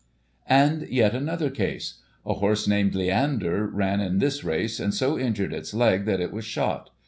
[0.47, 1.99] 251 And yet another case.
[2.25, 6.31] A horse, named Leander, ran in this race, and so injured its leg, that it
[6.31, 6.89] was shot.